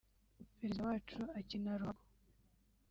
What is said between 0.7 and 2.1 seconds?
wacu akina ruhago